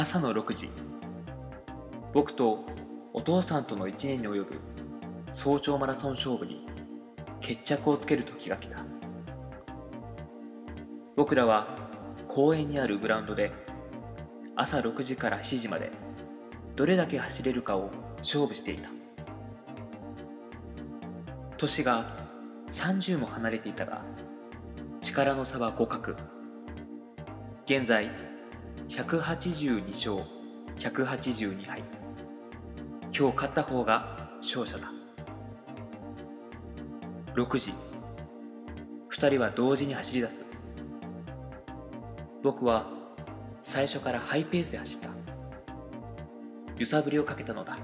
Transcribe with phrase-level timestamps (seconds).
[0.00, 0.70] 朝の6時。
[2.14, 2.64] 僕と
[3.12, 4.60] お父さんとの1年に及ぶ
[5.32, 6.64] 早朝マラソン勝負に
[7.40, 8.76] 決着をつける時が来た。
[11.16, 11.66] 僕らは
[12.28, 13.50] 公園にあるグラウンドで
[14.54, 15.90] 朝6時から7時まで
[16.76, 18.90] どれだけ走れるかを勝負していた。
[21.56, 22.04] 年が
[22.70, 24.04] 30も離れていたが
[25.00, 26.14] 力の差は互角。
[27.64, 28.27] 現在
[28.88, 30.26] 182勝
[30.78, 31.82] 182敗
[33.14, 34.90] 今日勝った方が勝者だ。
[37.34, 37.72] 6時。
[39.10, 40.44] 2人は同時に走り出す。
[42.42, 42.86] 僕は
[43.60, 45.10] 最初からハイペースで走った。
[46.78, 47.76] 揺さぶりをかけたのだ。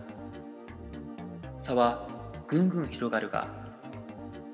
[1.58, 2.08] 差は
[2.46, 3.48] ぐんぐん広がるが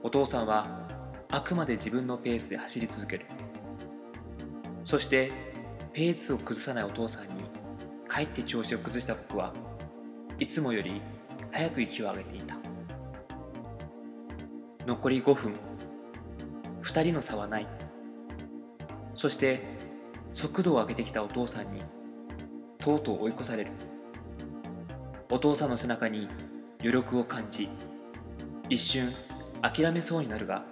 [0.03, 0.89] お父さんは
[1.31, 3.27] あくまで自分のペースで走り続ける。
[4.85, 5.50] そして
[5.93, 7.45] ペースを崩さないお父さんに
[8.07, 9.53] かえって調子を崩した僕は
[10.39, 11.03] いつもより
[11.51, 12.57] 早く息を上げていた。
[14.87, 15.55] 残り5分
[16.83, 17.67] 2人の差はない。
[19.15, 19.63] そして
[20.33, 21.83] 速度を上げてきたお父さんに
[22.79, 23.73] とうとう追い越される。
[25.29, 26.29] お父さんの背中に
[26.81, 27.69] 余力を感じ
[28.69, 29.13] 一瞬
[29.61, 30.65] 諦めそうになるが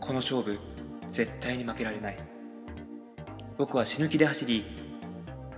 [0.00, 0.58] この勝負
[1.06, 2.27] 絶対に負けられない。
[3.58, 4.64] 僕は死ぬ気で走り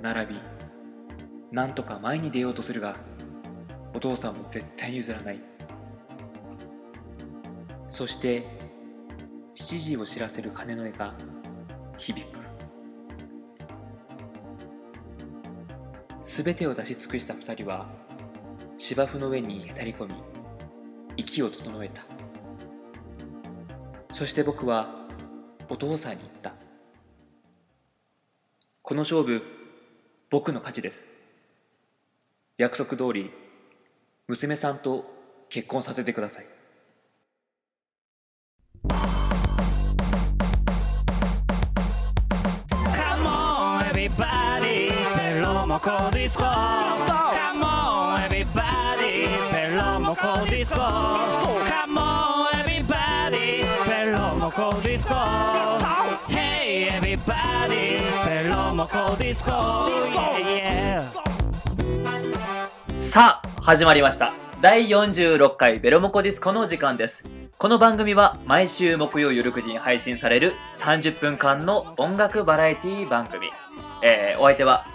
[0.00, 0.40] 並び
[1.52, 2.96] なんとか前に出ようとするが
[3.92, 5.40] お父さんも絶対に譲らない。
[7.88, 8.46] そして
[9.54, 11.12] 7時を知らせる鐘の音が
[11.98, 12.40] 響く。
[16.22, 17.86] 全てを出し尽くした二人は
[18.78, 20.14] 芝生の上にへたり込み
[21.18, 22.02] 息を整えた。
[24.10, 24.88] そして僕は
[25.68, 26.59] お父さんに言った。
[28.90, 29.44] この勝負、
[30.30, 31.06] 僕の勝ちです。
[32.56, 33.30] 約束通り、
[34.26, 35.04] 娘さんと
[35.48, 36.46] 結婚させてください。
[43.92, 44.90] Everybody,
[56.28, 57.89] Hey, everybody.
[58.80, 59.50] モコディスコ
[62.96, 64.32] さあ始まりました。
[64.62, 67.26] 第46回ベロモコディスコの時間です。
[67.58, 73.48] この番組は毎週木曜夜9時に配信される30分間の音楽バラエティ番組。
[74.02, 74.86] えー、お相手は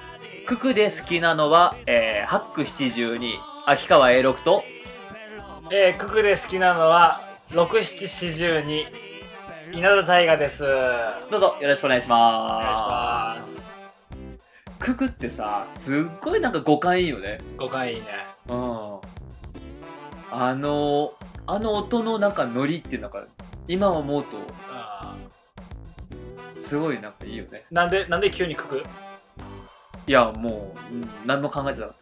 [0.48, 3.36] ククで好きなのは、えー、ハック七十に
[3.68, 4.64] 秋川 A6 と
[5.72, 9.06] えー、ククで好きなのは6742
[9.74, 10.64] 稲田大我です。
[10.64, 13.46] お願どうぞよろしくお願いしいます。
[13.46, 13.55] します
[14.86, 17.40] ククってさすっごいなんか五感いいよね。
[17.58, 18.06] 5回いいね。
[18.50, 19.00] うん。
[20.32, 21.12] あの
[21.48, 23.26] あの音のなんかノリっていうのが
[23.68, 24.38] 今思うと。
[24.72, 25.16] あ
[26.60, 27.66] すごいなんかいいよね。
[27.72, 28.84] ーなんでなんで急にクク
[30.06, 31.96] いやもう、うん何も考えてなかっ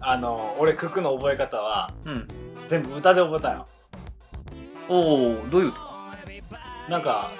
[0.00, 2.28] あの俺ククの覚え方はたうん。
[2.68, 3.66] 全部歌で覚えたよ。
[4.88, 5.78] おおどういうこ
[6.86, 6.90] と？
[6.92, 7.32] なんか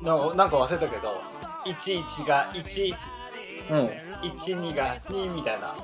[0.00, 1.20] なんかなんか忘れたけど
[1.66, 2.94] 11が1
[3.70, 3.90] うん
[4.30, 5.74] 12が2みたいな。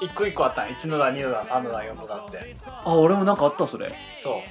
[0.00, 0.68] 一個一個あったん。
[0.68, 2.56] 1の段2の段3の段4の段って。
[2.84, 3.92] あ俺もなんかあったそれ。
[4.18, 4.42] そ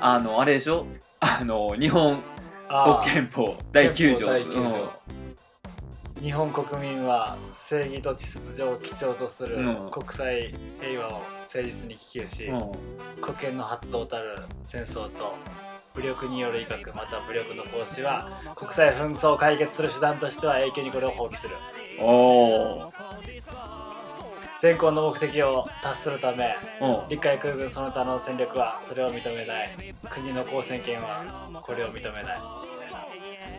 [0.01, 0.87] あのあれでしょ？
[1.21, 2.21] あの日本
[2.69, 3.57] あ国憲法。
[3.73, 4.27] 第9条。
[4.27, 4.93] 第9条。
[6.21, 9.91] 日本国民は正義と秩序を基調とするうん。
[9.91, 11.11] 国際平和を
[11.41, 12.73] 誠実に希求し、うん、うん。
[13.21, 15.35] 国権の発動たる戦争と
[15.95, 21.55] 武力による威嚇または武力の行使は国際紛争を解決する手段としては永久にこれを放棄する。
[22.01, 22.93] おお
[24.61, 27.09] 全校の目的を達するためうん。
[27.09, 29.95] 陸海空軍その他の戦力はそれを認めない。
[30.11, 32.41] 国の交戦権はこれを認めない。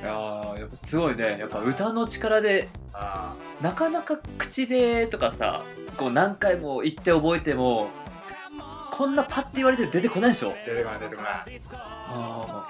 [0.01, 1.37] いやーやっぱすごいね。
[1.39, 5.63] やっぱ歌の力であなかなか口でとかさ
[5.95, 7.87] こう何回も言って覚えても
[8.97, 10.51] こんなパッて言われて出てこないでしょ？
[10.51, 11.61] ー出てこない出てこない。
[12.07, 12.67] あ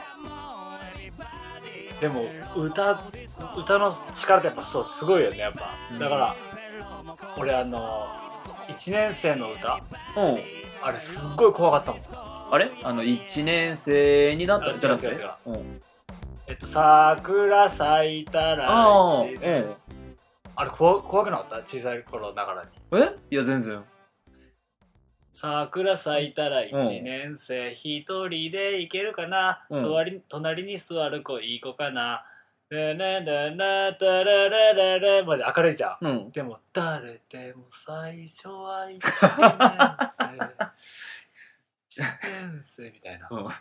[2.01, 2.25] でも
[2.55, 3.03] 歌
[3.55, 5.99] 歌の力ってやっぱそうすごいよねやっぱ、うん。
[5.99, 6.35] だから
[7.37, 8.07] 俺あの
[8.67, 9.79] 1年生の歌。
[10.17, 10.39] うん。
[10.81, 12.01] あれすっごい怖かったもん。
[12.53, 12.71] あれ？
[12.83, 14.73] あの1年生になった？
[14.75, 15.07] あじゃなくて？
[15.07, 15.21] 違う違う。
[15.21, 15.81] 違ううん。
[16.47, 19.95] えっと「桜咲いたらあー一年生。
[20.55, 21.55] あれ怖怖くなかった？
[21.67, 22.69] 小さい頃ながらに。
[23.03, 23.15] え？
[23.31, 23.83] いや全然
[25.35, 29.79] 桜咲いたら1年生一人で行けるかな、うん。
[29.81, 32.23] 隣隣に座る子いい子かな？
[32.71, 36.05] ねねねねたららららまで明るいじゃん。
[36.05, 36.31] うん。
[36.31, 39.01] でも誰でも最初は1年
[41.89, 42.01] 生。
[42.01, 43.43] 1年生みたいな、うん。
[43.43, 43.51] ま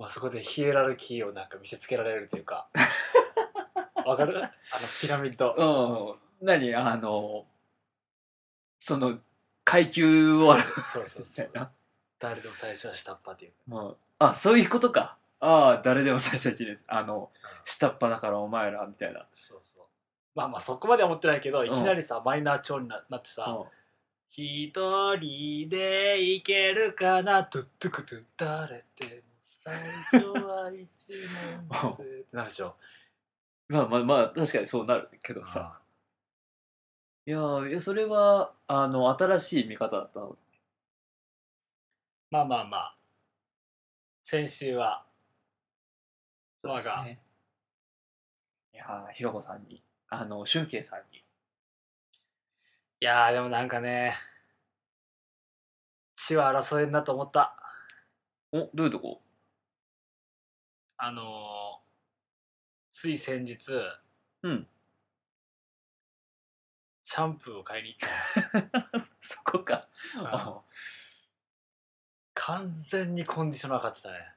[0.00, 2.66] あ、そこでヒエラルキーをなんか見せつけられるというか。
[4.04, 4.36] わかる？
[4.42, 4.50] あの
[5.00, 6.18] ピラミッド。
[6.42, 6.46] うん。
[6.46, 6.74] 何？
[6.74, 7.46] あの
[8.80, 9.20] その
[9.72, 10.54] 階級を
[10.84, 11.50] そうそうそう。
[12.18, 13.52] 誰でも最初は下っ端っていう。
[13.68, 15.16] うんあそういうことか。
[15.40, 17.30] ああ誰でも最初は一年生あの
[17.64, 19.26] 下っ端だからお前らみたいな。
[19.32, 19.84] そうそう。
[20.34, 21.66] まあまあそこまでは思ってないけどん。
[21.66, 23.64] いきなりさ、マイナー調にななってさ
[24.30, 24.70] 「一
[25.16, 27.44] 人で行けるかな？
[27.44, 30.78] トゥットゥクトゥ誰でも最初は一
[31.08, 31.20] 年
[31.70, 32.76] 生」ってなるでしょ。
[33.68, 35.80] まあまあまあ確かにそうなるけどさ
[37.24, 40.36] いやーいやそれはあの新しい見方だったの。
[42.30, 42.96] まあまあまあ。
[44.24, 45.04] 先週は
[46.62, 47.20] 我が、ね。
[48.74, 51.18] いやーひろこさんにあの俊慶さんに。
[51.18, 51.22] い
[53.04, 54.16] やーでもなんかね
[56.16, 57.56] 血は争えんなと思った。
[58.52, 59.20] おどういうとこ？
[60.96, 61.82] あのー
[62.92, 63.58] つい先日
[64.42, 64.66] うん
[67.12, 68.88] シャンプーを買いに行った
[69.20, 69.86] そこか。
[70.16, 70.62] あ
[72.32, 74.34] 完全にコンディショナー買ってたね。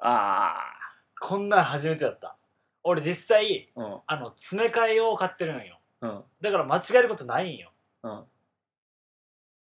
[0.00, 0.72] あ
[1.20, 2.38] こんなん初めてだった。
[2.82, 4.00] 俺実際あうん。
[4.06, 5.80] あの詰め替えを買ってるのよ。
[6.00, 6.24] うん。
[6.40, 7.70] だから間違えることないんよ。
[8.04, 8.26] うん。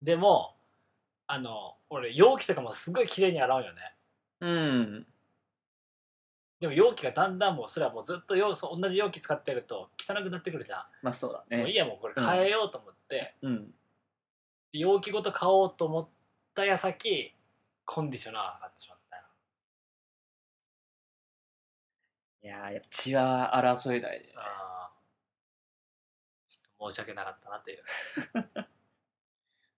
[0.02, 0.58] でも
[1.26, 3.96] あの俺容器とかもすごい綺麗に洗うよね。
[4.42, 5.08] うん
[6.60, 11.58] でも容器がだんだんもうそれはもうずっと容同じ容器使ってると汚くなってくるじゃん、まあそうだね。
[11.58, 13.74] もういいやもうこれ変えようと思って、うん。
[14.74, 16.08] 容器ごと買おうと思っ
[16.54, 17.34] た矢先
[17.86, 19.24] コンディショナー買ってしまったよ。
[22.44, 24.34] いやーやっぱ血は争えないね。
[24.36, 26.52] あー。
[26.52, 27.84] ちょっと申し訳なかったなという。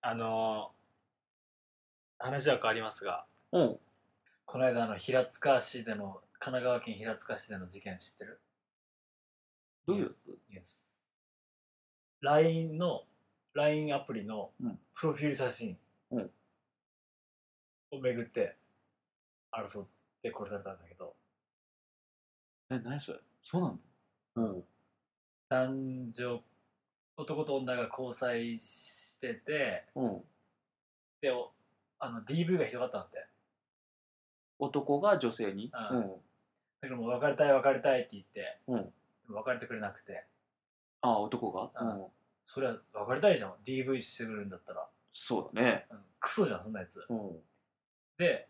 [0.01, 0.81] あのー
[2.23, 3.79] 話は変わりますがうん。
[4.45, 8.41] この間あの平塚市での神奈川県平塚市での事件知ってる？
[9.85, 10.27] どういうやつ？
[10.49, 10.91] ニュース。
[12.21, 13.03] LINE の
[13.53, 14.79] LINE アプリのうん。
[14.95, 15.77] プロフィール写真
[16.09, 16.31] うん。
[17.91, 18.55] をめぐって
[19.51, 19.87] 争っ
[20.23, 21.13] て殺されたんだけど。
[22.71, 23.19] え何それ？
[23.43, 23.79] そうなの
[24.37, 24.63] うん。
[25.47, 26.41] 男女
[27.17, 30.21] 男と女が交際しててうん。
[31.21, 31.51] でお
[31.99, 33.27] あの DV がひどかったんだって。
[34.57, 35.71] 男が女性に？
[35.91, 36.11] うん
[36.81, 38.93] だけどもう別れたい別れたいって言って、うん。
[39.35, 40.25] 別れてくれなくて。
[41.01, 41.69] ああ男が？
[41.79, 42.01] うん。
[42.01, 42.05] うん。
[42.45, 43.53] それは別れたいじゃん。
[43.63, 45.85] DV してくれるんだったら、そうだね。
[45.91, 45.97] うん。
[46.19, 47.05] クソじゃんそんなやつ。
[47.07, 47.31] うん。
[48.17, 48.47] で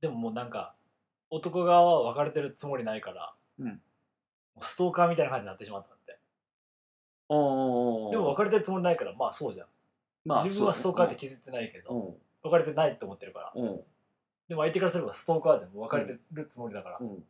[0.00, 0.74] でももうなんか
[1.30, 3.66] 男側は別れてるつもりないから、うん。
[3.66, 3.72] も
[4.60, 6.18] うストーカーみたいな感じになってしまったんだって。
[7.28, 9.66] おーでも別れてるつもりないからまあそうじゃん、
[10.24, 12.14] まあ自分はストーカーって気づいてないけど、うん。
[12.50, 13.52] 別れてないと思ってるから。
[13.54, 13.80] うん
[14.48, 15.72] でも相手からすればストーカーじゃん。
[15.72, 17.24] もう別れてるつもりだから、うん。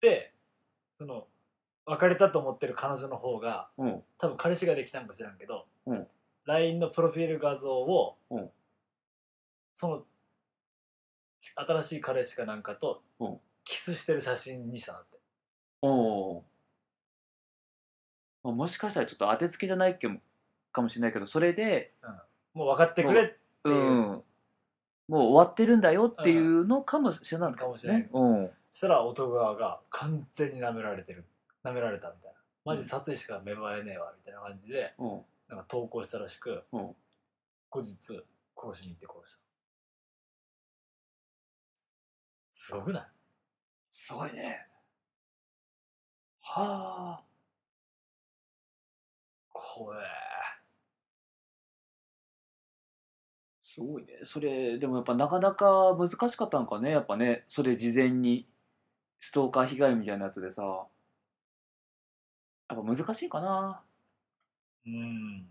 [0.00, 0.32] で
[0.98, 1.26] その
[1.86, 4.02] 別れたと思ってる彼女の方がうん。
[4.18, 6.06] 多分彼氏ができたんか知らんけど、うん。
[6.44, 8.50] LINE のプロフィール画像を、うん。
[9.74, 10.04] その
[11.40, 13.40] 新しい彼氏かなんかとうん。
[13.64, 15.18] キスしてる写真にしたんだって。
[15.82, 16.42] おー。
[18.44, 20.20] まあもしかしたらちょっと当てつけじゃないけも
[20.72, 21.92] かもしれないけどそれで
[22.54, 23.78] もう分かってくれっていう、う
[24.16, 24.22] ん
[25.08, 27.54] もう終わってるんだよっていうのかもしれない。
[27.54, 28.50] かもしれないねうん。
[28.72, 31.24] そしたら男側が完全に舐められてる。
[31.64, 32.38] 舐められたみたいな。
[32.64, 35.20] マジ殺意しか芽生えねえわみたいな感じでうん。
[35.48, 36.94] なんか投稿したらしく、うん。
[37.70, 39.42] 後日殺しに行って殺した。
[42.52, 43.06] すごくない？
[43.92, 44.66] すごいね。
[46.42, 47.24] はあ。
[49.52, 50.06] 怖え
[53.78, 54.08] すごいね。
[54.24, 56.90] それでもやっぱなかなか難しかったんかね。
[56.90, 58.48] やっぱねそれ事前に
[59.20, 60.62] ストーカー被害みたいなやつでさ。
[62.68, 63.80] やっぱ難しいかな。
[64.86, 65.46] うん。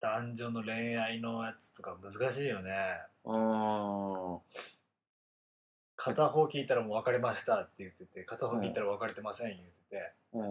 [0.00, 2.72] 男女の恋愛のやつとか難しいよね。
[3.24, 4.38] うん。
[5.94, 10.40] 片方聞いたらもう別れましたって言ってて片方聞いたら別れてません言ってて、うん。
[10.40, 10.44] い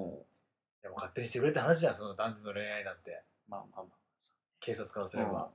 [0.84, 3.24] やもう勝手にしてくれって話じゃんその男女の恋愛だって。
[3.50, 3.89] まあまあま
[4.62, 5.50] 警察からすれば、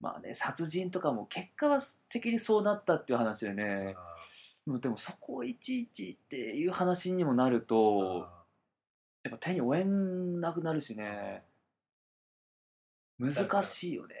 [0.00, 3.96] まあね、殺人とかも結果は的にそうなったっていう話でね、
[4.66, 8.28] でもそこをいちいちっていう話にもなると、
[9.24, 11.42] やっぱ手に負えなくなるしね、
[13.18, 14.14] 難しいよね。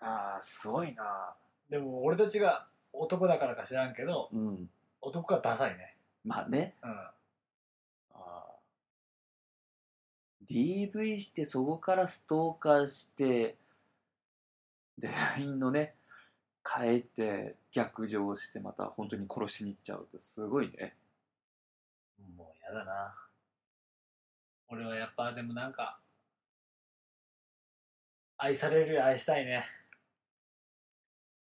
[0.00, 1.34] ああ、すごいな。
[1.68, 4.70] でも俺たちが男だからか知らんけどうん。
[5.00, 6.74] 男がダサいねまあね。
[6.82, 7.15] うん
[10.50, 13.56] DV してそこからストーカーして
[14.98, 15.94] で LINE のね
[16.68, 20.94] 変えて逆上してまた本当に殺しに行っちゃうってすごいね。
[22.36, 23.14] もうやだな。
[24.68, 25.98] 俺はやっぱでもなんか
[28.38, 29.64] 愛されるより愛したいね。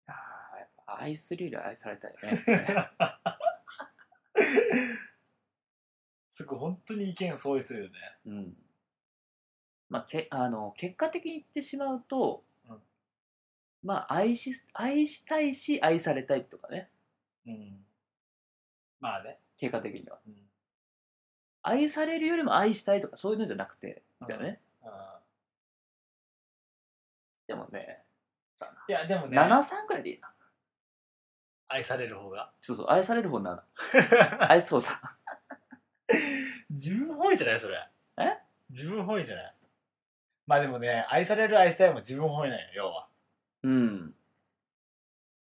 [0.07, 0.11] あ
[0.53, 2.45] あやっぱ愛するより愛されたいね。
[6.31, 7.93] そこ本当に意見相違するよね。
[8.25, 8.55] うん
[9.91, 12.77] まあけあの結果的に言ってしまうと、うん。
[13.83, 16.89] まあ愛し愛したいし愛されたいとかね。
[17.45, 17.85] うん。
[19.01, 20.17] まあね、結果的には。
[20.25, 20.33] うん。
[21.63, 25.19] 愛されるよりも愛したいとかそういうのじゃなくてみたいなね、あ
[27.45, 27.99] でもね
[28.87, 29.37] いやでもね。
[29.37, 30.31] 73くらいでいいな。
[31.67, 32.51] 愛される方が。
[32.61, 33.61] そうそう愛される方7
[34.49, 35.17] 愛そうさ。
[36.69, 37.59] 自分本位じゃない？
[37.59, 37.89] それ。
[38.17, 38.37] え？
[38.69, 39.55] 自分本位じゃない？
[40.51, 43.07] まあでもね愛される愛したいも自分本位なんよ要は。
[43.63, 44.13] うん。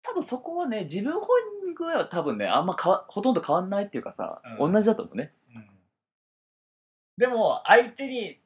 [0.04, 1.28] 多分そこはね自分本
[1.66, 4.72] 人具合は多分ねあんま変わほとんど変わんないっていうかさ、うん。
[4.72, 5.34] 同じだと思うね。
[5.56, 5.66] うん。
[7.18, 8.40] でも相手に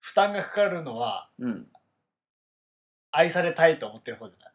[0.00, 1.68] 負担がかかるのはうん。
[3.12, 4.52] 愛されたいと思ってる方じゃない？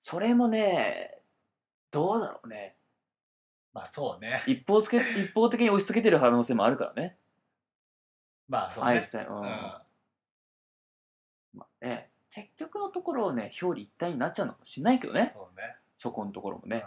[0.00, 1.20] それもね
[1.92, 2.74] どうだろうね。
[3.72, 4.42] まあそうね。
[4.48, 7.16] 一方つけ一方的に押し付けてる可能性もあるからね
[8.50, 8.90] まあそうね。
[8.90, 9.36] 愛したい、うん。
[9.36, 9.42] うん。
[9.42, 9.82] ま
[11.60, 12.10] あね。
[12.32, 15.26] 結局のところね表裏一体になっちゃうのかもしれないけどね。
[15.26, 15.76] そうね。
[15.96, 16.84] そこのところもね、うん。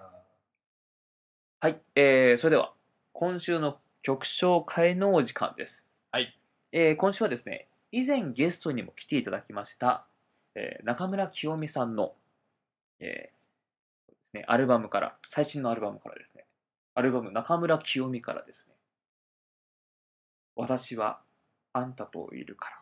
[1.62, 2.74] はい、えー、それでは
[3.14, 5.86] 今週の曲紹介のお時間です。
[6.12, 6.38] はい。
[6.72, 10.06] えー、今週はですね、以前ゲストにも来ていただきました、
[10.56, 12.16] えー中村清美さんの、
[13.00, 16.46] えーですね、アルバムから、最新のアルバムからですね、
[16.96, 18.74] アルバム中村清美からですね、
[20.56, 21.22] 私は
[21.76, 22.78] あんたといるから。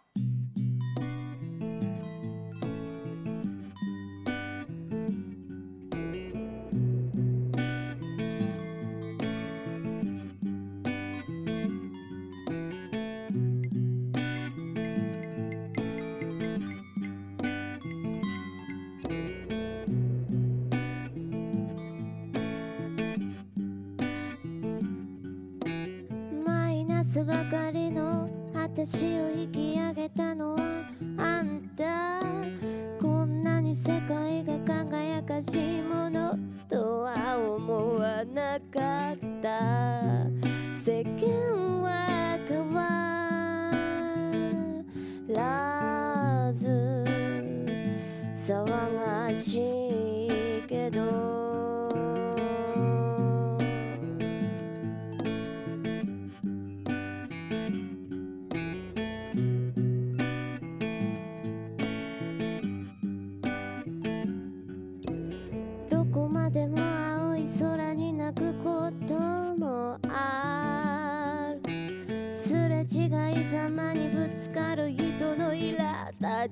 [26.45, 30.59] マイナスばかりの私を引き上げたのは
[31.17, 32.19] あんた。
[33.01, 36.10] こんなに世界が輝かしいもの。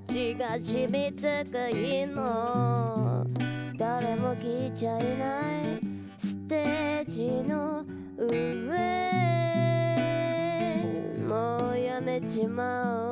[0.08, 3.26] 立ちが染みつく今
[3.78, 5.80] 誰も聞いちゃいない。
[6.18, 7.86] ステージの
[8.18, 8.28] 上。
[11.28, 13.09] もうやめちまおう。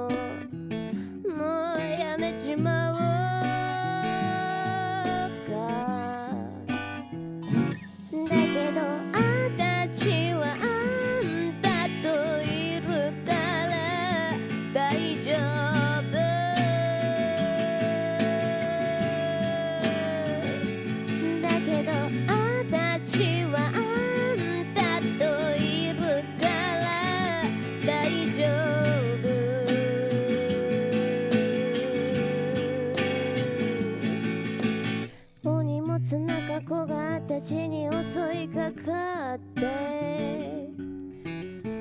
[37.39, 40.71] 私に襲いかかって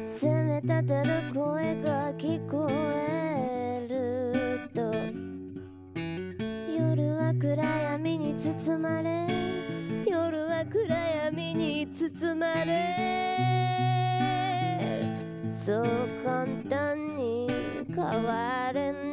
[0.05, 4.83] 責め立てる声が聞こえると
[6.71, 9.27] 夜は暗闇に包まれ
[10.07, 12.95] 夜は暗闇に包まれ
[15.49, 15.85] そう
[16.23, 17.49] 簡単に
[17.95, 19.06] 変われない。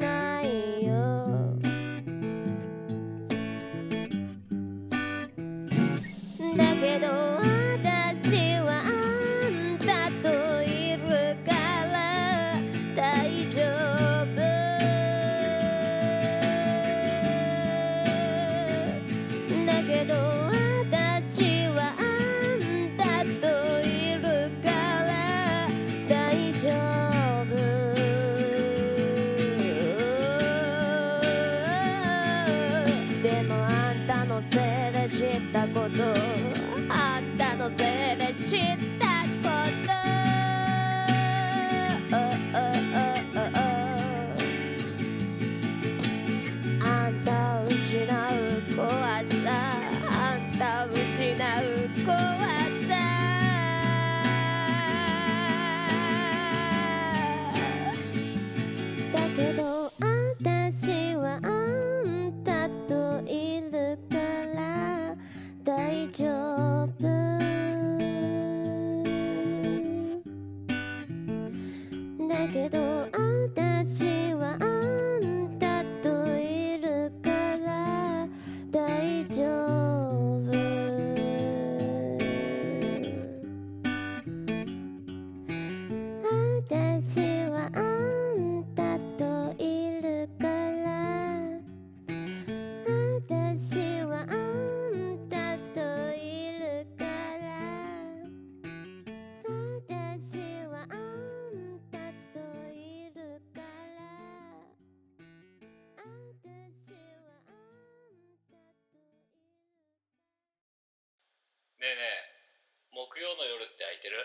[111.83, 114.15] ねえねえ木曜の夜って空いてる？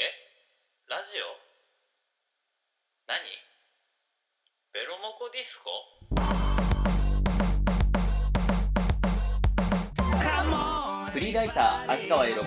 [0.00, 0.08] え？
[0.88, 1.28] ラジオ？
[3.06, 3.20] 何？
[4.72, 5.68] ベロモコディスコ？
[11.12, 12.46] フリーライター秋川栄六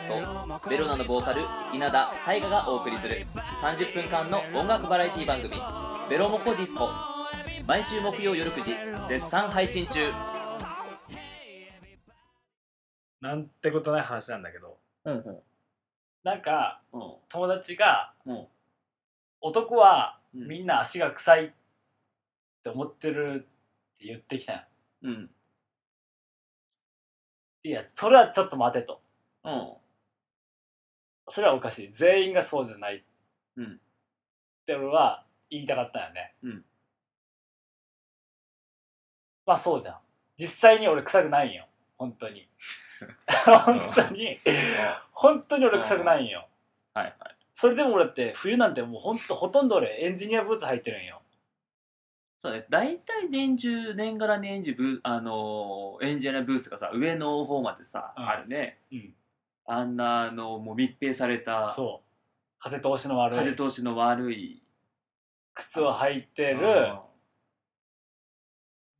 [0.63, 3.27] とベロナのボーカル稲田大我がお送りする
[3.62, 5.62] 30分間の音楽バラエティ番組
[6.09, 6.89] 「ベロモコディスコ」
[7.67, 8.75] 毎週木曜夜9時
[9.07, 10.12] 絶賛配信中。
[13.27, 14.77] なんてことない話なんだけど。
[15.03, 15.39] うんうん。
[16.23, 17.01] なんかうん。
[17.27, 18.47] 友達がうん。
[19.41, 20.47] 男はうん。
[20.47, 21.51] みんな足が臭いっ
[22.63, 24.59] て思ってるって言ってきたよ。
[25.03, 25.29] うん。
[27.63, 29.01] いやそれはちょっと待てと。
[29.43, 29.73] うん。
[31.27, 31.91] それはおかしい。
[31.91, 33.03] 全員がそうじゃない。
[33.57, 33.65] うん。
[33.65, 33.77] っ
[34.65, 36.33] て俺は言いたかったよね。
[36.43, 36.65] うん。
[39.45, 39.97] まあそうじゃん。
[40.39, 41.67] 実際に俺臭くないんよ。
[41.97, 42.47] 本当に
[43.45, 44.39] 本当に。
[45.12, 46.47] 本当に俺臭くないんよ。
[46.93, 47.15] はいはい。
[47.53, 51.21] それでも俺だって冬なんてもうほんとほとんど俺エンジニアブーツ履いてるんよ。
[52.39, 52.65] そうね。
[52.69, 58.27] 大体年中年がら年中ブーあのーエンジニアブースがさ上の方までさ、うん。
[58.27, 58.79] あるね。
[58.91, 59.13] うん。
[59.65, 61.71] あんなあのもう密閉された。
[61.71, 62.07] そう。
[62.60, 64.62] 風通しの悪風い通しの悪い。
[65.53, 66.93] 靴を履いてうる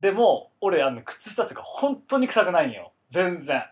[0.00, 2.92] でも俺あの靴下とか本当に臭くないんよ。
[3.10, 3.64] 全然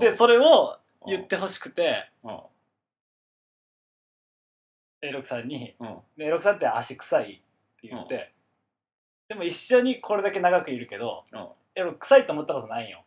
[0.00, 2.40] でそれを言ってほしくてうん。
[5.02, 7.32] 永六さんにうん「永六さんって足臭い?」
[7.78, 8.32] って言って、
[9.28, 11.48] でも一緒にこれだけ長くいるけどうん。
[11.74, 13.02] 永六臭いと思ったことないんよ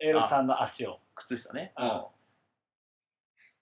[0.00, 0.98] 永六さんの足を。
[1.14, 1.72] 靴下ね。
[1.78, 1.86] うん。
[1.86, 2.10] も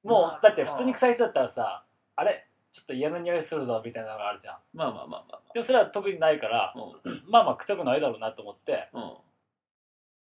[0.05, 1.85] まあうだって普通に臭い人だったらさ
[2.17, 2.47] あれ？
[2.71, 4.57] ちょっと嫌な匂いするぞみたいなのがあるじゃん。
[4.73, 6.87] まあまあまあまあでもそれは特にないからまあ
[7.29, 8.89] まあまあ臭くないだろうなと思って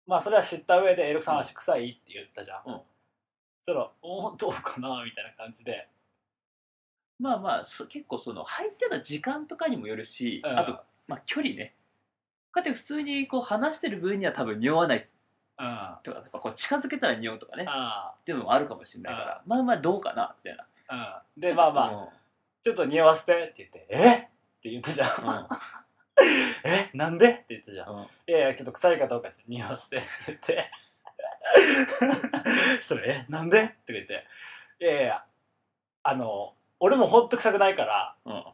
[0.07, 2.81] まあそれは知った上で「永六さん足臭い?」って言ったじゃん、うん。
[3.63, 5.89] そら「おおどうかな?」みたいな感じで。
[7.19, 10.59] まあまあそ結構その入ってた時間とかにもよるし、うん。
[10.59, 11.75] あと、まあ、距離ね。
[12.53, 15.07] こうやって普通にこう話してる分には多分匂わない。
[15.59, 15.67] うん。
[15.67, 17.67] あとかこう近づけたら匂うとかね。
[17.69, 20.57] あっていうのもあるかもしれないからまあまあどうかなみたい
[20.89, 21.23] な。
[21.37, 21.41] うん。
[21.41, 22.09] でまあまあ、うん。
[22.63, 24.15] ちょっと匂わせてって言って「え？
[24.17, 25.49] っ?」って言ったじゃん
[26.65, 27.95] 「えなんで?」って言ったじゃん。
[27.95, 28.03] うん。
[28.03, 30.71] いやいやちょっと臭いかどうか匂わせてって言って。
[32.81, 34.25] そしたら「えなんで?」って言って
[34.81, 35.25] 「いやいや
[36.03, 38.45] あの俺もほんと臭くないからうん。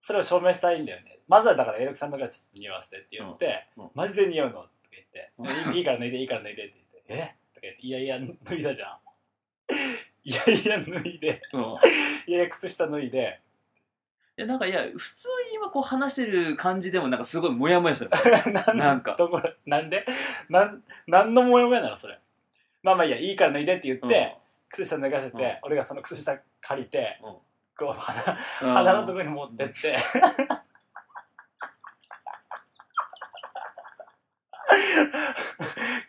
[0.00, 1.18] それを証明したいんだよね。
[1.26, 3.84] まずはだからエイロクさんのからちょっと匂わせてって言って「うん。
[3.84, 3.90] うん。
[3.94, 5.30] マジで匂うの?」とか言って。
[5.38, 5.72] うん。
[5.74, 7.34] いいいいから脱いでいいから脱いで」って言って「え？
[7.54, 8.98] とか言って「いやいや脱いだじゃん」
[10.24, 11.42] いやいや脱いで。
[11.52, 11.62] うん。
[11.62, 13.40] いやいや靴下脱いで
[14.38, 18.10] いやなんかいや普通に今こう話してる感じでもなんかすごいモヤモヤする。
[18.74, 19.14] なんか。
[19.16, 19.40] どこ？
[19.64, 20.04] なんで？
[20.50, 22.20] なんなんのモヤモヤなのそれ。
[22.82, 24.36] まあまあいいやいいから脱いでって言って、
[24.68, 25.50] 靴下脱がせて、うん。
[25.62, 27.36] 俺がその靴下借りて、うん。
[27.78, 28.74] こう鼻うん。
[28.74, 29.96] 鼻のところに持ってって、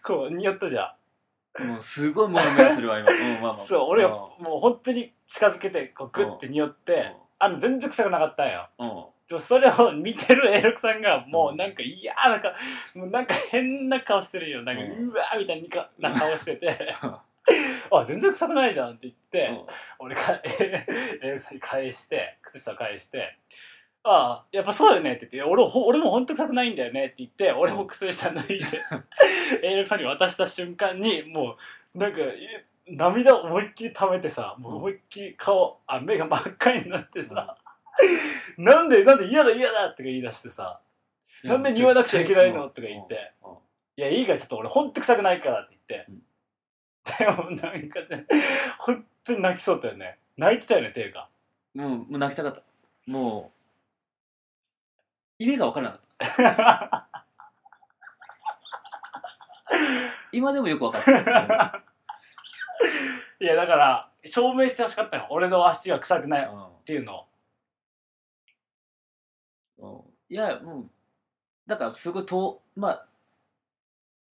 [0.04, 0.94] こう匂ったじゃ
[1.60, 3.52] もうすごいモヤモヤするわ今、うん、まあまあ。
[3.52, 4.16] んそう俺がうん。
[4.44, 8.70] もう本当に近づけてこうグッて匂って、あの全然臭くなかったんよ。
[8.80, 9.40] うん。
[9.42, 12.54] それを見てるエロクさんがもうなんかいやーなんか
[12.96, 14.64] もうなんか変な顔してるよ。
[14.64, 15.68] なんか、ううんわーみたい
[16.00, 16.96] なな顔してて。
[17.92, 19.66] あ全然臭くないじゃんって言って、
[20.00, 23.38] 俺が エロクさんに返して靴下を返して
[24.04, 28.84] ああやっぱそうよねって言って俺ほ俺も本当臭くないんだよねって言って俺も靴下脱いで
[29.64, 31.58] エロクさんに渡した瞬間にも
[31.94, 37.58] うなんかえ涙を思いっきり溜めてさもう思いっきり顔あ目が真っ赤になってさ、
[38.58, 40.80] なんでなんで嫌だ嫌だとか言い出してさ
[41.44, 42.70] なんで言わなくちゃいけないの？
[42.70, 43.34] とか言って。
[43.98, 46.22] いやいいからちょっと俺ほんと臭くないからって言って、うん。
[47.18, 48.26] でもなんかね
[48.80, 50.20] 本当に泣きそうだよね。
[50.38, 51.30] 泣いてたよねっていうか。
[51.74, 52.62] もうもう泣きたかった。
[53.06, 53.52] も
[55.40, 57.08] う意味が分からなかった。
[60.32, 61.84] 今でもよく分かった、
[63.40, 66.68] いやだから証明してほしかったよ俺の足が臭くないっうん。
[66.86, 67.26] ていうの
[69.80, 70.06] を。
[70.30, 70.34] うん。
[70.34, 70.90] いやもう
[71.68, 73.06] だからすごい遠まあ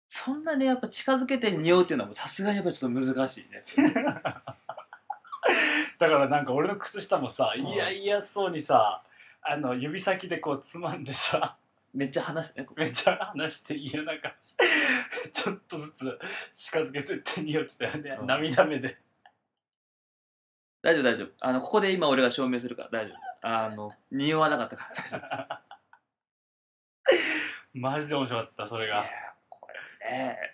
[0.09, 3.63] そんなねやっぱ近づけて匂うっていうのはもうさすがにやっぱちょっと難しいね。
[5.99, 7.67] だからなんか俺の靴下もさうん。
[7.67, 9.03] いやいやそうにさ
[9.43, 11.57] あの指先でこうつまんでさ
[11.93, 14.65] めっちゃ話してねめっちゃ話して嫌な顔して
[15.33, 16.19] ちょっとずつ
[16.53, 18.27] 近づけてって匂ってたよね、うん。
[18.27, 18.99] 涙目で。
[20.81, 21.29] 大丈夫大丈夫。
[21.41, 23.47] あのここで今俺が証明するから大丈夫。
[23.47, 25.73] あの匂わなかったから大丈夫。
[27.79, 29.07] マジで面白かったそれいやが
[29.49, 29.69] こ
[30.03, 30.53] れね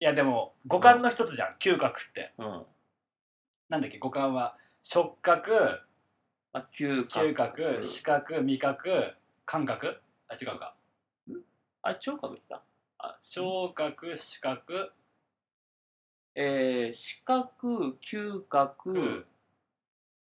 [0.00, 2.32] いやでも五感の一つじゃん嗅覚って。
[2.38, 2.66] うん。
[3.68, 4.58] なんだっけ五感は。
[4.82, 5.80] 触覚
[6.54, 7.18] あ嗅覚。
[7.28, 9.14] 嗅覚視覚味覚
[9.46, 10.00] 感覚？
[10.28, 10.74] あ違うか。
[11.82, 12.62] あれ聴覚言った
[12.98, 14.92] あ聴覚視覚。
[16.34, 19.24] えー、視覚嗅覚、うん。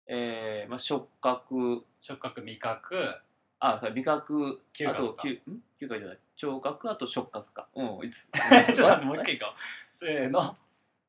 [0.08, 1.84] えーまあ、触覚。
[2.02, 3.16] 触覚味覚。
[3.60, 4.62] あ味覚。
[4.74, 5.22] 嗅覚か。
[5.22, 5.64] あと嗅ん？
[5.80, 6.20] 嗅覚じゃない。
[6.36, 7.68] 聴覚あと触覚か。
[7.76, 8.30] うんいつ？
[8.76, 9.54] ちょっと待ってもう一回いこう。
[9.94, 10.56] せーの。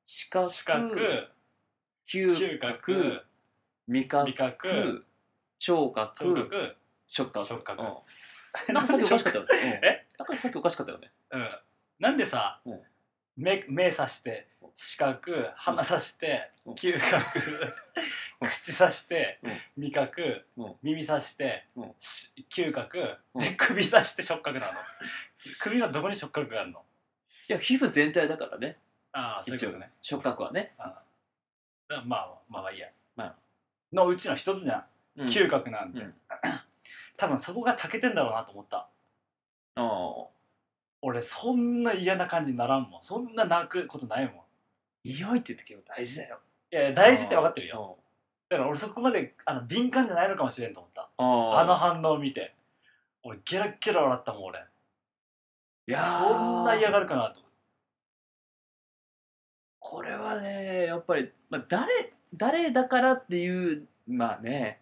[0.06, 0.52] 視覚。
[0.52, 1.28] 視覚。
[2.06, 3.24] 嗅覚
[3.88, 5.04] 味覚味覚
[5.58, 6.66] 聴覚聴覚
[7.08, 7.46] 触覚。
[7.46, 7.82] 触覚。
[7.82, 8.74] うん。
[8.74, 9.84] なんかさっきおかしかったよね、うん。
[9.84, 10.06] え？
[10.18, 11.10] なんかさっきおかしかったよね。
[11.30, 11.58] うん。
[11.98, 12.82] なんでさうん。
[13.36, 16.74] 目目さして視覚鼻さしてうん。
[16.74, 17.74] 嗅覚
[18.40, 19.40] 口さして
[19.76, 20.76] 味覚うん。
[20.82, 21.66] 耳さして
[22.50, 23.40] 嗅覚うん。
[23.42, 24.78] で首さして触覚なの。
[25.60, 26.84] 首はどこに触覚があるの？
[27.48, 28.78] いや皮膚全体だからね。
[29.12, 29.90] ああそういうことね。
[30.02, 31.04] 触覚はね、ああ。
[31.88, 32.90] まあまあまあいいや。
[33.16, 33.34] まあ
[33.92, 34.78] のうちの一つじゃ
[35.16, 35.22] ん。
[35.22, 36.14] うん、嗅覚なんでうん。
[37.16, 38.88] 多分そこが長けてんだろうなと思った。
[41.00, 43.02] 俺そんな嫌な感じにならんもん。
[43.02, 44.34] そんな泣くことないもん。
[45.04, 46.38] 匂いって結構大事だよ。
[46.72, 47.74] いや大事って分かってるよ。
[47.76, 47.96] よ
[48.48, 51.08] だから俺そこまであの敏感じゃないのかもしれんと思った。
[51.16, 51.64] ああ。
[51.64, 52.54] の反応を見て。
[53.22, 54.60] 俺ゲラッゲラ笑ったもん俺。
[55.86, 56.28] いやー。
[56.28, 57.48] そんな嫌がるかなと思って
[59.80, 64.80] これはねやっぱり、まあ、誰誰だからっていうまあね。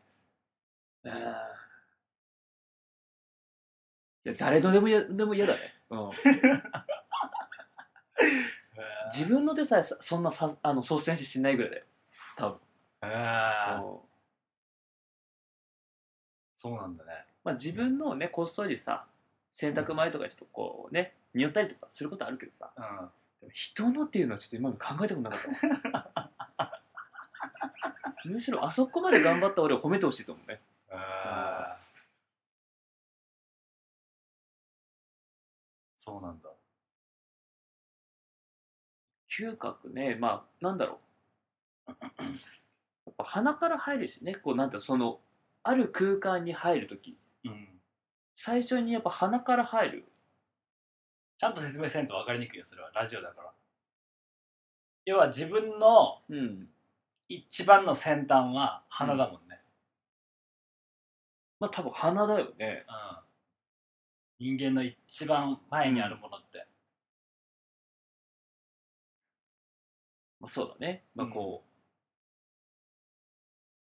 [1.04, 1.12] うん
[4.26, 6.10] いや誰のでもやでも嫌だね、うん、
[9.14, 11.84] 自分のでさえさそんなさあの率先してしないぐらいだよ。
[12.36, 12.58] 多分、
[13.02, 13.84] あー。
[13.84, 14.00] うん。
[16.56, 17.24] そうなんだね。
[17.44, 19.06] まあ、自分のねこっそりさ
[19.54, 22.72] 洗濯前とかちょっとこうね匂ったりとかすることあるけどさ。
[22.76, 23.12] うん。
[23.52, 25.40] 人のっていうのはちょっと今まで考えたことなかっ
[26.56, 26.80] たわ
[28.24, 30.60] むしろあそこまで頑張った俺を褒めてほしいと思うね。
[30.90, 31.86] あー。
[35.96, 36.48] そうなんだ。
[39.28, 40.98] 嗅覚ねまあなんだろ
[41.88, 41.92] う。
[41.92, 41.94] や
[43.10, 44.34] っぱ鼻から入るしね。
[44.34, 45.20] こうなんていうのその
[45.62, 47.68] ある空間に入るときうん。
[48.36, 50.04] 最初にやっぱ鼻から入る。
[51.38, 52.90] ちゃんと説明せんと分かりにくいよそれは。
[52.94, 53.50] ラジオだから。
[55.04, 56.68] 要は自分のうん
[57.28, 59.60] 一番の先端は鼻だもんね、
[61.58, 62.84] まあ多分鼻だよね。
[64.40, 64.56] うん。
[64.56, 66.66] 人間の一番前にあるものって、
[70.40, 71.04] まあそうだね。
[71.14, 71.64] まあこ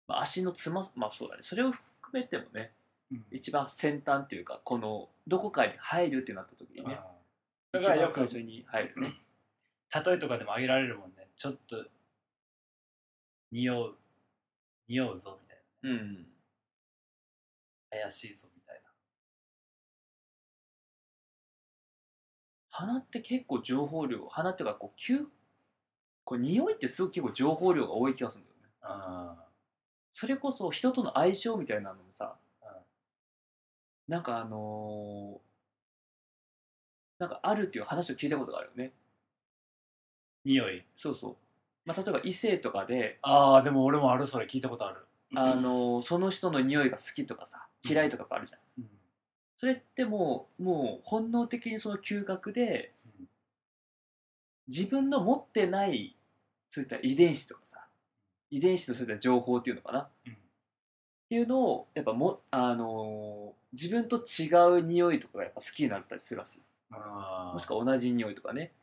[0.08, 1.42] う、まあ、足のつままあそうだね。
[1.44, 2.72] それを含めてもね
[3.12, 3.26] うん。
[3.32, 7.00] 一番先端っていうかこのどこかに入るってなった時にね
[7.72, 9.14] だからよく一番最初に入るね。
[10.06, 11.28] 例えとかでも挙げられるもんね。
[11.36, 11.84] ちょっと
[13.54, 13.96] 匂う
[14.88, 16.14] 匂うぞみたいうん。
[17.92, 18.82] な怪しいぞみたい
[22.72, 25.24] 鼻って結構情報量鼻っていうかこう吸
[26.24, 28.70] こう匂いってすごく結構情報量が多い気がするんだよね。
[28.82, 29.46] なあ
[30.14, 32.70] それこそ人との相性みたいなのもさ、うん
[34.08, 35.54] なんかあのー
[37.20, 38.92] なんかあるっていう話を聞いたことがあるよね。
[40.44, 40.84] 匂い。
[40.96, 41.36] そうそう、
[41.86, 45.06] まあ、例えば異性とかで、ああでも俺もあるそれ聞いたことある。
[45.36, 48.90] あのーその人の匂いが好きとかさ嫌いとかあるじゃん、うん。
[49.58, 53.28] それってもうもう本能的にその嗅覚でうん。
[54.68, 56.16] 自分の持ってない
[56.70, 57.80] そういった遺伝子とかさ
[58.52, 60.34] 遺伝子とそういった情報っていうのかな、っうん。
[61.30, 66.62] ていうのをやっぱも、あのー自分と違う匂いとかがやっぱ好きになったりするらしい。
[66.92, 68.72] もしくは同じ匂いとかね。
[68.78, 68.83] うん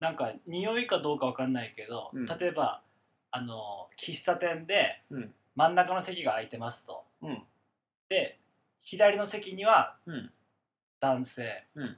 [0.00, 2.26] なんか匂いかどうかわかんないけど、うん。
[2.26, 2.82] 例えば
[3.30, 5.34] あの喫茶店でうん。
[5.56, 7.04] 真ん中の席が空いてますと。
[7.22, 7.42] うん。
[8.08, 8.38] で
[8.82, 10.30] 左の席にはうん。
[11.00, 11.96] 男性、うん。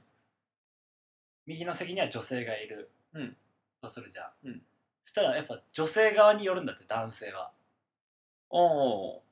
[1.45, 3.35] 右の席には女性がいる、うん。
[3.81, 4.61] とするじゃん、うん。
[5.05, 7.51] そしたらやっぱ女性側によるんだって男性は。
[8.49, 9.23] おお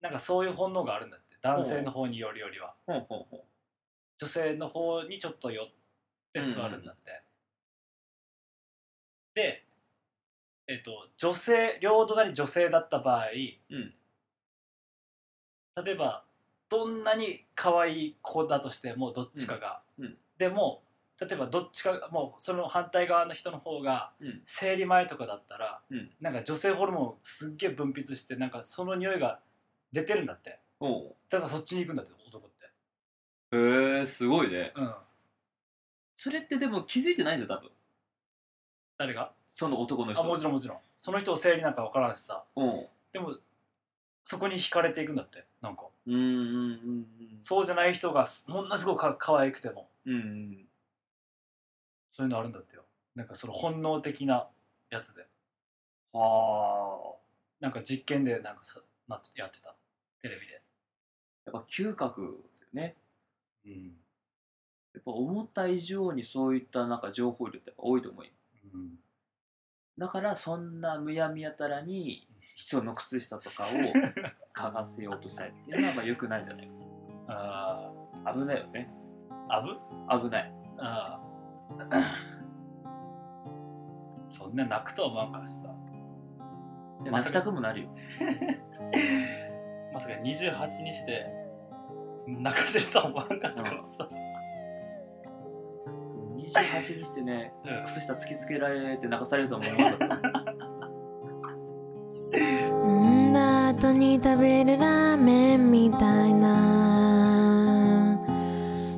[0.00, 2.74] なんかそういう本能があるんだって男性の方によるよりは。
[2.86, 3.40] ほんほんほん
[4.16, 5.66] 女性の方にちょっと寄っ
[6.32, 7.22] て座るんだって、
[9.34, 9.64] で
[10.66, 13.26] えっ、と女性両隣女性だった場合、
[13.70, 13.94] うん。
[15.84, 16.24] 例えば
[16.68, 20.04] どんなに可愛い子だとしてもどっちかが、うん。
[20.06, 20.16] うん。
[20.38, 20.82] でも
[21.20, 24.42] 例えばどっちかがもうその反対側の人の方がうん。
[24.46, 26.10] 生理前とかだったら、うん。
[26.20, 29.40] なんか女性ホルモンをすっげえ分泌してなんかその匂いが
[29.92, 30.60] 出てるんだって。
[31.28, 33.56] だからそっちに行くんだって男って。
[33.56, 34.72] へえすごいね。
[34.74, 34.94] うん。
[36.16, 37.70] それってでも気づいてないんだよ多分
[38.96, 39.32] 誰が？
[39.48, 40.22] その男の人。
[40.22, 40.78] あもちろんもちろん。
[40.98, 42.44] その人を生理なんか分からんしさ。
[42.56, 42.86] うん。
[43.12, 43.36] でも
[44.22, 45.84] そこに惹かれていくんだってなんか。
[46.06, 47.06] うんうんうん
[47.40, 49.88] そうじゃない人がすものすごくか可愛くても。
[50.06, 50.64] うんうん。
[52.12, 52.82] そういうのあるんだってよ。
[53.14, 54.46] なんかその本能的な
[54.90, 55.26] やつで。
[56.12, 57.16] はあ。
[57.60, 59.74] なんか実験でなんかさなってやってた。
[60.22, 60.62] テレビで。
[61.46, 62.96] やっぱ嗅覚だよね。
[63.66, 63.72] うん、
[64.94, 68.24] やっぱ思った以上にそういったなんか情報量ってやっぱ多いと思う
[69.96, 73.68] だからそんなむやみやたらに人の靴下とかを
[74.54, 76.70] 嗅がせようとしたりっていうのはまあ良くないんじゃない
[77.28, 77.90] あ
[78.32, 78.86] 危ないよね。
[79.48, 79.76] あぶ
[80.22, 80.52] 危ない。
[80.78, 81.20] あ
[81.78, 81.80] あ
[84.28, 85.68] そんな泣くとは思わんからしさ
[87.02, 87.90] 泣きたくもなるよ。
[89.92, 91.26] まさか28にして
[92.26, 94.08] 泣かせるとは思わんかったからさ、
[96.60, 97.86] 28にしてねうん。
[97.86, 100.14] 靴下突きつけられて泣かされるとは思わなかった
[102.88, 103.32] 飲ん。
[103.32, 108.18] だ後に食べるラーメンみたいな。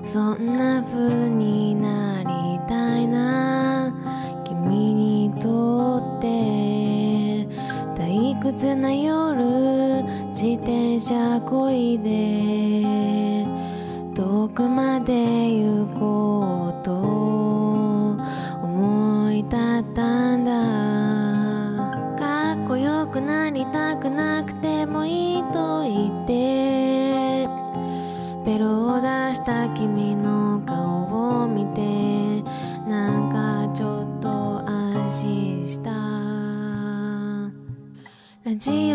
[0.05, 3.93] そんな風になりたいな。
[4.45, 6.27] 君にとって
[7.95, 13.45] 退屈な夜自転車こいで
[14.15, 15.13] 遠くまで
[15.51, 16.26] 行こう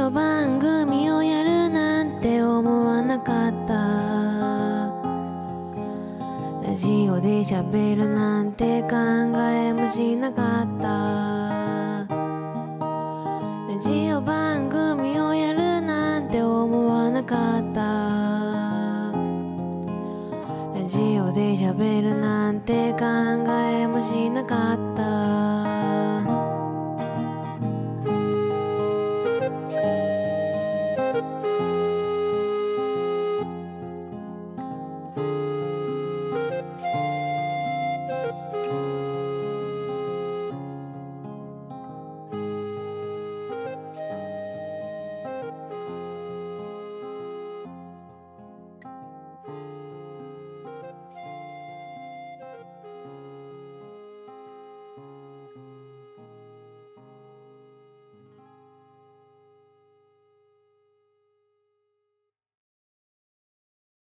[0.01, 3.75] オ番組をやるなんて思わなかった。
[6.67, 12.07] ラジオで喋るなんて考えもしなかった。
[13.67, 17.81] ラジオ番組をやるなんて思わなかった。
[20.73, 24.90] ラジオで喋るなんて考えもしなかった。